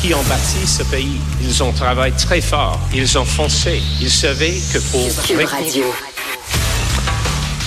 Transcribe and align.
qui 0.00 0.14
ont 0.14 0.22
bâti 0.22 0.66
ce 0.66 0.82
pays, 0.84 1.20
ils 1.42 1.62
ont 1.62 1.72
travaillé 1.72 2.14
très 2.16 2.40
fort. 2.40 2.80
Ils 2.94 3.18
ont 3.18 3.24
foncé. 3.24 3.82
Ils 4.00 4.10
savaient 4.10 4.58
que 4.72 4.78
pour... 4.78 5.06
Cube 5.24 5.46
Radio. 5.46 5.84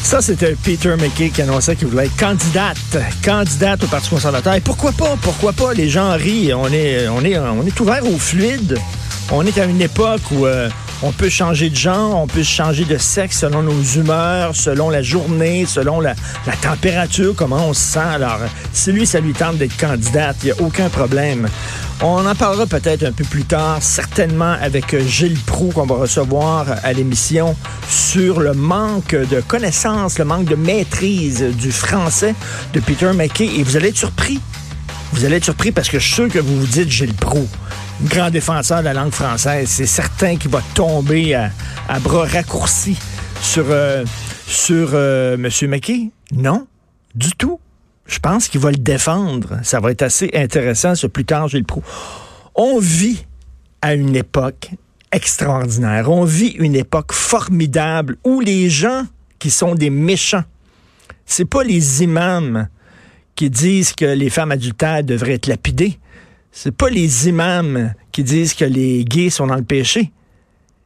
Ça, 0.02 0.22
c'était 0.22 0.56
Peter 0.56 0.96
McKay 0.96 1.30
qui 1.30 1.42
annonçait 1.44 1.76
qu'il 1.76 1.88
voulait 1.88 2.06
être 2.06 2.18
candidate, 2.18 2.78
candidate 3.24 3.84
au 3.84 3.88
Parti 3.88 4.10
conservateur. 4.10 4.54
Et 4.56 4.62
pourquoi 4.62 4.92
pas? 4.92 5.16
Pourquoi 5.22 5.54
pas? 5.54 5.74
Les 5.74 5.90
gens 5.90 6.14
rient. 6.14 6.54
On 6.54 6.68
est, 6.68 7.08
on 7.08 7.24
est, 7.24 7.38
on 7.38 7.66
est 7.66 7.80
ouvert 7.80 8.06
au 8.06 8.18
fluide. 8.18 8.80
On 9.32 9.46
est 9.46 9.58
à 9.58 9.66
une 9.66 9.82
époque 9.82 10.22
où 10.32 10.46
euh, 10.46 10.70
on 11.04 11.12
peut 11.12 11.30
changer 11.30 11.70
de 11.70 11.76
genre, 11.76 12.16
on 12.16 12.28
peut 12.28 12.44
changer 12.44 12.86
de 12.86 12.98
sexe 12.98 13.40
selon 13.40 13.62
nos 13.62 13.84
humeurs, 13.84 14.56
selon 14.56 14.90
la 14.90 15.02
journée, 15.02 15.66
selon 15.66 16.00
la, 16.00 16.16
température, 16.62 17.36
comment 17.36 17.68
on 17.68 17.74
se 17.74 17.94
sent. 17.94 18.00
Alors, 18.00 18.40
si 18.72 18.94
lui, 18.94 19.06
ça 19.06 19.20
lui 19.20 19.34
tente 19.34 19.58
d'être 19.58 19.76
candidate, 19.76 20.38
il 20.44 20.46
n'y 20.46 20.52
a 20.52 20.62
aucun 20.62 20.88
problème. 20.88 21.50
On 22.02 22.26
en 22.26 22.36
parlera 22.36 22.66
peut-être 22.68 23.04
un 23.04 23.12
peu 23.12 23.26
plus 23.26 23.44
tard, 23.44 23.80
certainement 23.82 24.56
avec 24.62 24.98
Gilles 25.06 25.40
Proux 25.46 25.72
qu'on 25.74 25.86
va 25.86 25.96
recevoir 25.96 26.68
à 26.84 26.94
l'émission 26.94 27.56
sur 27.90 28.40
le 28.40 28.54
manque 28.54 29.14
de 29.14 29.42
connaissances, 29.42 30.20
le 30.20 30.26
manque 30.26 30.46
de 30.46 30.56
maîtrise 30.56 31.44
du 31.44 31.74
français 31.74 32.34
de 32.74 32.80
Peter 32.80 33.12
McKay. 33.14 33.50
Et 33.58 33.64
vous 33.64 33.76
allez 33.76 33.90
être 33.90 33.98
surpris. 33.98 34.40
Vous 35.12 35.26
allez 35.26 35.36
être 35.36 35.44
surpris 35.44 35.72
parce 35.72 35.90
que 35.90 36.00
je 36.00 36.06
suis 36.06 36.14
sûr 36.14 36.30
que 36.30 36.40
vous 36.40 36.62
vous 36.62 36.68
dites 36.68 36.90
Gilles 36.90 37.14
Proux 37.14 37.48
grand 38.04 38.30
défenseur 38.30 38.80
de 38.80 38.86
la 38.86 38.94
langue 38.94 39.12
française. 39.12 39.70
C'est 39.70 39.86
certain 39.86 40.38
qu'il 40.38 40.52
va 40.52 40.62
tomber 40.74 41.34
à, 41.36 41.50
bras 42.00 42.26
raccourcis 42.26 42.98
sur, 43.42 43.66
euh, 43.70 44.06
sur 44.48 44.90
euh, 44.94 45.36
M. 45.36 45.50
McKay. 45.70 46.10
Non, 46.34 46.68
du 47.16 47.32
tout. 47.32 47.60
Je 48.06 48.20
pense 48.20 48.50
qu'il 48.50 48.60
va 48.60 48.72
le 48.72 48.78
défendre. 48.78 49.60
Ça 49.64 49.80
va 49.80 49.92
être 49.92 50.02
assez 50.02 50.30
intéressant, 50.34 50.96
ce 50.96 51.08
plus 51.08 51.26
tard, 51.26 51.48
Gilles 51.48 51.64
Proux. 51.64 51.84
On 52.56 52.80
vit 52.80 53.26
à 53.82 53.94
une 53.94 54.16
époque 54.16 54.72
extraordinaire. 55.12 56.10
On 56.10 56.26
vit 56.26 56.56
une 56.60 56.76
époque 56.76 57.14
formidable 57.14 58.18
où 58.24 58.42
les 58.42 58.70
gens 58.70 59.04
qui 59.40 59.50
sont 59.50 59.76
des 59.76 59.90
méchants, 59.90 60.44
c'est 61.26 61.46
pas 61.46 61.64
les 61.64 62.04
imams 62.04 62.68
qui 63.36 63.50
disent 63.50 63.94
que 63.94 64.06
les 64.06 64.30
femmes 64.30 64.52
adultères 64.52 65.04
devraient 65.04 65.34
être 65.34 65.48
lapidées. 65.48 65.98
C'est 66.56 66.72
pas 66.72 66.90
les 66.90 67.28
imams 67.28 67.96
qui 68.12 68.24
disent 68.24 68.54
que 68.54 68.64
les 68.64 69.04
gays 69.06 69.32
sont 69.32 69.48
dans 69.48 69.56
le 69.56 69.64
péché. 69.64 70.12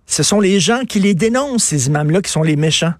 Ce 0.06 0.24
sont 0.24 0.40
les 0.40 0.62
gens 0.62 0.86
qui 0.88 1.02
les 1.02 1.14
dénoncent, 1.14 1.66
ces 1.66 1.88
imams-là, 1.88 2.22
qui 2.22 2.32
sont 2.32 2.42
les 2.42 2.56
méchants. 2.56 2.94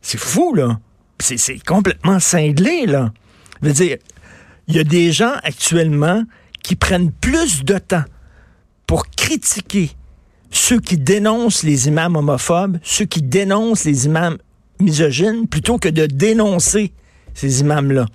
C'est 0.00 0.16
fou, 0.16 0.54
là. 0.54 0.78
C'est 1.18 1.58
complètement 1.64 2.20
cinglé, 2.20 2.86
là. 2.86 3.12
Je 3.60 3.66
veux 3.66 3.74
dire, 3.74 3.98
il 4.68 4.76
y 4.76 4.78
a 4.78 4.84
des 4.84 5.10
gens 5.10 5.32
actuellement 5.42 6.22
qui 6.62 6.76
prennent 6.76 7.10
plus 7.10 7.64
de 7.64 7.76
temps 7.78 8.04
pour 8.86 9.08
critiquer 9.08 9.90
ceux 10.52 10.78
qui 10.78 10.96
dénoncent 10.96 11.64
les 11.64 11.88
imams 11.88 12.14
homophobes, 12.14 12.78
ceux 12.84 13.04
qui 13.04 13.20
dénoncent 13.20 13.84
les 13.84 14.06
imams 14.06 14.38
misogynes, 14.78 15.48
plutôt 15.48 15.78
que 15.78 15.88
de 15.88 16.06
dénoncer 16.06 16.92
ces 17.34 17.60
imams-là. 17.60 18.06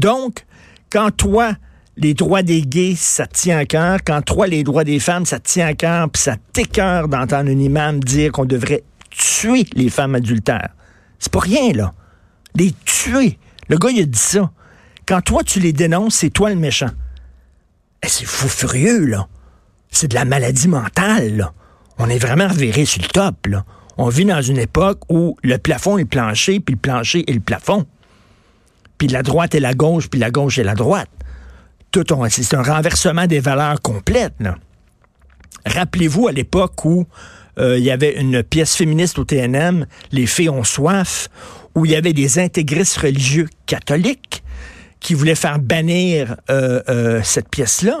Donc, 0.00 0.46
quand 0.90 1.10
toi, 1.10 1.56
les 1.96 2.14
droits 2.14 2.42
des 2.42 2.62
gays, 2.62 2.94
ça 2.96 3.26
tient 3.26 3.58
à 3.58 3.64
cœur. 3.64 3.98
Quand 4.04 4.22
toi, 4.22 4.46
les 4.46 4.62
droits 4.62 4.84
des 4.84 5.00
femmes, 5.00 5.24
ça 5.24 5.38
tient 5.38 5.66
à 5.66 5.74
cœur, 5.74 6.10
puis 6.10 6.22
ça 6.22 6.36
t'écœure 6.52 7.08
d'entendre 7.08 7.50
un 7.50 7.58
imam 7.58 8.02
dire 8.02 8.32
qu'on 8.32 8.44
devrait 8.44 8.82
tuer 9.10 9.66
les 9.74 9.88
femmes 9.88 10.14
adultères. 10.14 10.70
C'est 11.18 11.32
pas 11.32 11.40
rien, 11.40 11.72
là. 11.72 11.92
Les 12.54 12.74
tuer. 12.84 13.38
Le 13.68 13.78
gars, 13.78 13.90
il 13.90 14.02
a 14.02 14.04
dit 14.04 14.18
ça. 14.18 14.50
Quand 15.06 15.22
toi, 15.22 15.42
tu 15.42 15.60
les 15.60 15.72
dénonces, 15.72 16.16
c'est 16.16 16.30
toi 16.30 16.50
le 16.50 16.56
méchant. 16.56 16.90
Eh, 18.02 18.08
c'est 18.08 18.26
fou 18.26 18.48
furieux, 18.48 19.06
là. 19.06 19.28
C'est 19.90 20.08
de 20.08 20.14
la 20.14 20.26
maladie 20.26 20.68
mentale, 20.68 21.36
là. 21.36 21.52
On 21.98 22.10
est 22.10 22.18
vraiment 22.18 22.48
reviré 22.48 22.84
sur 22.84 23.00
le 23.00 23.08
top, 23.08 23.46
là. 23.46 23.64
On 23.96 24.10
vit 24.10 24.26
dans 24.26 24.42
une 24.42 24.58
époque 24.58 25.00
où 25.08 25.38
le 25.42 25.56
plafond 25.56 25.96
est 25.96 26.02
le 26.02 26.08
plancher, 26.08 26.60
puis 26.60 26.74
le 26.74 26.80
plancher 26.80 27.24
est 27.26 27.32
le 27.32 27.40
plafond. 27.40 27.86
Puis 28.98 29.08
la 29.08 29.22
droite 29.22 29.54
est 29.54 29.60
la 29.60 29.72
gauche, 29.72 30.10
puis 30.10 30.20
la 30.20 30.30
gauche 30.30 30.58
est 30.58 30.64
la 30.64 30.74
droite 30.74 31.08
c'est 32.28 32.54
un 32.54 32.62
renversement 32.62 33.26
des 33.26 33.40
valeurs 33.40 33.80
complètes. 33.80 34.34
Rappelez-vous 35.64 36.28
à 36.28 36.32
l'époque 36.32 36.84
où 36.84 37.06
euh, 37.58 37.78
il 37.78 37.84
y 37.84 37.90
avait 37.90 38.20
une 38.20 38.42
pièce 38.42 38.76
féministe 38.76 39.18
au 39.18 39.24
TNM, 39.24 39.86
Les 40.12 40.26
filles 40.26 40.50
ont 40.50 40.64
soif, 40.64 41.28
où 41.74 41.86
il 41.86 41.92
y 41.92 41.96
avait 41.96 42.12
des 42.12 42.38
intégristes 42.38 42.98
religieux 42.98 43.48
catholiques 43.64 44.42
qui 45.00 45.14
voulaient 45.14 45.34
faire 45.34 45.58
bannir 45.58 46.36
euh, 46.50 46.82
euh, 46.88 47.20
cette 47.22 47.48
pièce-là. 47.48 48.00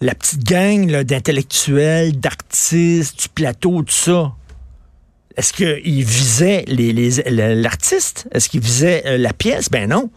La 0.00 0.14
petite 0.14 0.44
gang 0.44 1.02
d'intellectuels, 1.02 2.18
d'artistes, 2.18 3.22
du 3.22 3.28
plateau, 3.28 3.82
tout 3.82 3.92
ça. 3.92 4.32
Est-ce 5.36 5.52
qu'ils 5.52 6.04
visaient 6.04 6.64
l'artiste? 6.66 8.26
Est-ce 8.32 8.48
qu'ils 8.48 8.60
visaient 8.60 9.18
la 9.18 9.32
pièce? 9.32 9.70
Ben 9.70 9.88
non. 9.88 10.10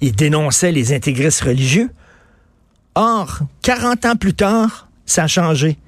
Ils 0.00 0.14
dénonçaient 0.14 0.72
les 0.72 0.92
intégristes 0.92 1.40
religieux. 1.40 1.90
Or, 2.94 3.40
40 3.62 4.04
ans 4.06 4.16
plus 4.16 4.34
tard, 4.34 4.88
ça 5.06 5.24
a 5.24 5.26
changé. 5.26 5.78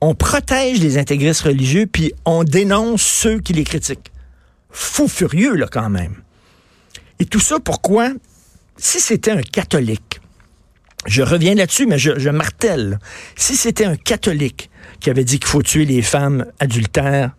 On 0.00 0.14
protège 0.14 0.80
les 0.80 0.98
intégristes 0.98 1.42
religieux, 1.42 1.86
puis 1.86 2.12
on 2.24 2.44
dénonce 2.44 3.02
ceux 3.02 3.40
qui 3.40 3.52
les 3.52 3.64
critiquent. 3.64 4.12
Fou 4.70 5.08
furieux, 5.08 5.54
là, 5.54 5.66
quand 5.70 5.90
même. 5.90 6.22
Et 7.18 7.24
tout 7.24 7.40
ça, 7.40 7.58
pourquoi? 7.58 8.10
Si 8.76 9.00
c'était 9.00 9.32
un 9.32 9.42
catholique, 9.42 10.20
je 11.06 11.22
reviens 11.22 11.54
là-dessus, 11.54 11.86
mais 11.86 11.98
je, 11.98 12.30
martèle. 12.30 12.98
Si 13.34 13.56
c'était 13.56 13.86
un 13.86 13.96
catholique 13.96 14.70
qui 15.00 15.10
avait 15.10 15.24
dit 15.24 15.38
qu'il 15.38 15.48
faut 15.48 15.62
tuer 15.62 15.84
les 15.84 16.02
femmes 16.02 16.46
adultères, 16.60 17.32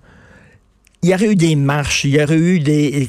il 1.01 1.09
y 1.09 1.13
aurait 1.13 1.31
eu 1.31 1.35
des 1.35 1.55
marches, 1.55 2.03
il 2.03 2.11
y 2.11 2.21
aurait 2.21 2.37
eu 2.37 2.59
des... 2.59 3.07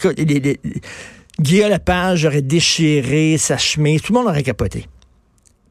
Guillaume 1.41 1.71
Lepage 1.71 2.27
aurait 2.27 2.43
déchiré 2.43 3.39
sa 3.39 3.57
chemise, 3.57 4.03
tout 4.03 4.13
le 4.13 4.19
monde 4.19 4.29
aurait 4.29 4.43
capoté. 4.43 4.87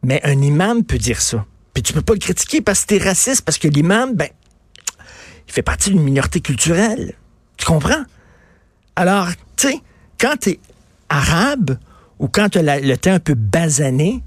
Mais 0.03 0.21
un 0.23 0.41
imam 0.41 0.83
peut 0.83 0.97
dire 0.97 1.21
ça. 1.21 1.45
Puis 1.73 1.83
tu 1.83 1.93
peux 1.93 2.01
pas 2.01 2.13
le 2.13 2.19
critiquer 2.19 2.61
parce 2.61 2.81
que 2.81 2.87
t'es 2.87 2.97
raciste, 2.97 3.41
parce 3.41 3.57
que 3.57 3.67
l'imam, 3.67 4.15
ben, 4.15 4.29
il 5.47 5.53
fait 5.53 5.61
partie 5.61 5.89
d'une 5.91 6.01
minorité 6.03 6.41
culturelle. 6.41 7.13
Tu 7.57 7.65
comprends? 7.65 8.03
Alors, 8.95 9.29
tu 9.55 9.67
sais, 9.69 9.79
quand 10.19 10.35
t'es 10.39 10.59
arabe 11.09 11.77
ou 12.19 12.27
quand 12.27 12.49
tu 12.49 12.59
le 12.61 12.95
temps 12.95 13.13
un 13.13 13.19
peu 13.19 13.33
basané 13.33 14.23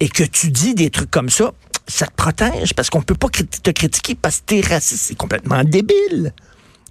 et 0.00 0.08
que 0.08 0.24
tu 0.24 0.50
dis 0.50 0.74
des 0.74 0.90
trucs 0.90 1.10
comme 1.10 1.30
ça, 1.30 1.52
ça 1.88 2.06
te 2.06 2.14
protège 2.14 2.74
parce 2.74 2.90
qu'on 2.90 3.02
peut 3.02 3.14
pas 3.14 3.28
te 3.28 3.70
critiquer 3.70 4.14
parce 4.14 4.38
que 4.40 4.46
t'es 4.46 4.60
raciste. 4.60 5.04
C'est 5.04 5.14
complètement 5.14 5.62
débile. 5.64 6.32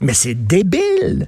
Mais 0.01 0.13
c'est 0.13 0.35
débile 0.35 1.27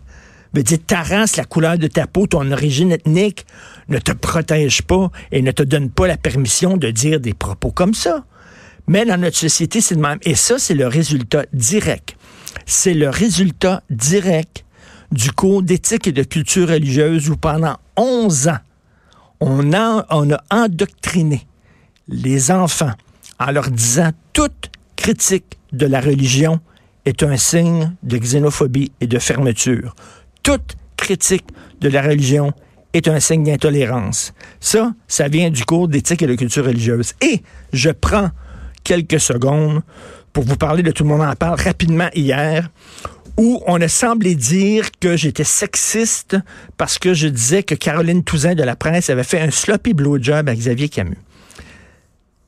veut 0.57 0.63
dire 0.63 0.79
ta 0.85 1.03
race, 1.03 1.37
la 1.37 1.45
couleur 1.45 1.77
de 1.77 1.87
ta 1.87 2.07
peau, 2.07 2.25
ton 2.25 2.51
origine 2.51 2.91
ethnique 2.91 3.45
ne 3.89 3.99
te 3.99 4.11
protège 4.11 4.81
pas 4.81 5.11
et 5.31 5.43
ne 5.43 5.51
te 5.51 5.61
donne 5.61 5.91
pas 5.91 6.07
la 6.07 6.17
permission 6.17 6.77
de 6.77 6.89
dire 6.89 7.19
des 7.19 7.35
propos 7.35 7.71
comme 7.71 7.93
ça. 7.93 8.25
Mais 8.87 9.05
dans 9.05 9.19
notre 9.19 9.37
société, 9.37 9.81
c'est 9.81 9.95
le 9.95 10.01
même. 10.01 10.17
Et 10.23 10.33
ça, 10.33 10.57
c'est 10.57 10.73
le 10.73 10.87
résultat 10.87 11.45
direct. 11.53 12.15
C'est 12.65 12.95
le 12.95 13.09
résultat 13.09 13.83
direct 13.89 14.65
du 15.11 15.31
cours 15.31 15.61
d'éthique 15.61 16.07
et 16.07 16.11
de 16.11 16.23
culture 16.23 16.69
religieuse 16.69 17.29
où 17.29 17.37
pendant 17.37 17.77
11 17.95 18.47
ans, 18.47 18.57
on 19.39 19.73
a, 19.73 20.07
on 20.09 20.31
a 20.31 20.41
endoctriné 20.49 21.45
les 22.07 22.49
enfants 22.49 22.93
en 23.39 23.51
leur 23.51 23.69
disant 23.69 24.11
toute 24.33 24.71
critique 24.95 25.59
de 25.71 25.85
la 25.85 26.01
religion 26.01 26.59
est 27.05 27.21
un 27.23 27.37
signe 27.37 27.93
de 28.03 28.17
xénophobie 28.17 28.91
et 29.01 29.07
de 29.07 29.19
fermeture 29.19 29.95
toute 30.47 30.77
critique 30.95 31.43
de 31.81 31.89
la 31.89 32.01
religion 32.01 32.53
est 32.93 33.09
un 33.09 33.19
signe 33.19 33.43
d'intolérance. 33.43 34.33
Ça, 34.61 34.93
ça 35.09 35.27
vient 35.27 35.49
du 35.49 35.65
cours 35.65 35.89
d'éthique 35.89 36.21
et 36.21 36.27
de 36.27 36.35
culture 36.35 36.63
religieuse. 36.63 37.15
Et 37.19 37.41
je 37.73 37.89
prends 37.89 38.29
quelques 38.85 39.19
secondes 39.19 39.81
pour 40.31 40.45
vous 40.45 40.55
parler 40.55 40.83
de 40.83 40.91
Tout 40.91 41.03
le 41.03 41.09
monde 41.09 41.27
en 41.27 41.35
parle 41.35 41.59
rapidement 41.59 42.07
hier, 42.15 42.69
où 43.35 43.61
on 43.67 43.81
a 43.81 43.89
semblé 43.89 44.35
dire 44.35 44.89
que 45.01 45.17
j'étais 45.17 45.43
sexiste 45.43 46.37
parce 46.77 46.97
que 46.97 47.13
je 47.13 47.27
disais 47.27 47.63
que 47.63 47.75
Caroline 47.75 48.23
Touzin 48.23 48.55
de 48.55 48.63
la 48.63 48.77
presse 48.77 49.09
avait 49.09 49.25
fait 49.25 49.41
un 49.41 49.51
sloppy 49.51 49.93
blowjob 49.93 50.47
à 50.47 50.55
Xavier 50.55 50.87
Camus. 50.87 51.17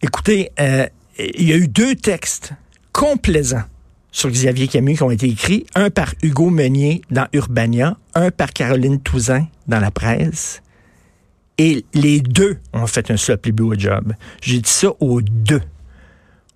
Écoutez, 0.02 0.52
euh, 0.62 0.88
il 1.18 1.50
y 1.50 1.52
a 1.52 1.58
eu 1.58 1.68
deux 1.68 1.96
textes 1.96 2.54
complaisants 2.94 3.66
sur 4.12 4.30
Xavier 4.30 4.68
Camus 4.68 4.96
qui 4.96 5.04
ont 5.04 5.12
été 5.12 5.28
écrits, 5.28 5.66
un 5.76 5.90
par 5.90 6.14
Hugo 6.22 6.50
Meunier 6.50 7.02
dans 7.12 7.28
Urbania, 7.34 7.98
un 8.16 8.32
par 8.32 8.52
Caroline 8.52 9.00
Touzin 9.00 9.48
dans 9.68 9.80
la 9.80 9.92
presse. 9.92 10.62
Et 11.58 11.86
les 11.94 12.22
deux 12.22 12.58
ont 12.74 12.88
fait 12.88 13.12
un 13.12 13.18
sloppy 13.18 13.52
blue 13.52 13.78
job. 13.78 14.14
J'ai 14.42 14.60
dit 14.60 14.70
ça 14.70 14.90
aux 15.00 15.22
deux. 15.22 15.62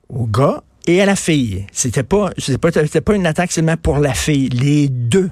Au 0.10 0.26
gars 0.26 0.64
et 0.88 1.02
à 1.02 1.06
la 1.06 1.16
fille. 1.16 1.66
C'était 1.72 2.04
pas, 2.04 2.32
pas, 2.62 2.72
pas 2.72 3.16
une 3.16 3.26
attaque 3.26 3.52
seulement 3.52 3.78
pour 3.78 4.00
la 4.00 4.14
fille. 4.14 4.50
Les 4.50 4.88
deux. 4.88 5.30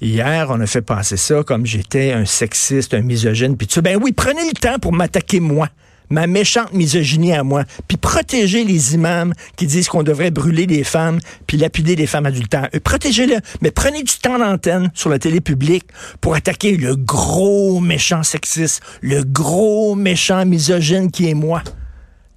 Hier, 0.00 0.46
on 0.48 0.60
a 0.60 0.66
fait 0.66 0.82
passer 0.82 1.16
ça 1.16 1.42
comme 1.42 1.66
j'étais 1.66 2.12
un 2.12 2.24
sexiste, 2.24 2.94
un 2.94 3.02
misogyne, 3.02 3.56
puis 3.56 3.66
tu 3.66 3.82
Ben 3.82 3.98
oui, 4.02 4.12
prenez 4.12 4.46
le 4.46 4.58
temps 4.58 4.78
pour 4.78 4.92
m'attaquer 4.92 5.40
moi. 5.40 5.68
Ma 6.10 6.26
méchante 6.26 6.72
misogynie 6.72 7.32
à 7.32 7.42
moi, 7.42 7.64
puis 7.88 7.96
protégez 7.96 8.64
les 8.64 8.94
imams 8.94 9.32
qui 9.56 9.66
disent 9.66 9.88
qu'on 9.88 10.02
devrait 10.02 10.30
brûler 10.30 10.66
les 10.66 10.84
femmes 10.84 11.20
puis 11.46 11.56
lapider 11.56 11.96
les 11.96 12.06
femmes 12.06 12.26
adultères. 12.26 12.68
Euh, 12.74 12.80
protégez-les, 12.80 13.38
mais 13.62 13.70
prenez 13.70 14.02
du 14.02 14.14
temps 14.16 14.38
d'antenne 14.38 14.90
sur 14.94 15.08
la 15.08 15.18
télé 15.18 15.40
publique 15.40 15.84
pour 16.20 16.34
attaquer 16.34 16.76
le 16.76 16.96
gros 16.96 17.80
méchant 17.80 18.22
sexiste, 18.22 18.82
le 19.00 19.22
gros 19.22 19.94
méchant 19.94 20.44
misogyne 20.44 21.10
qui 21.10 21.30
est 21.30 21.34
moi. 21.34 21.62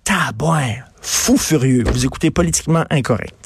Tabouin, 0.03 0.73
fou 1.01 1.37
furieux. 1.37 1.83
Vous 1.91 2.05
écoutez 2.05 2.29
politiquement 2.29 2.85
incorrect. 2.89 3.43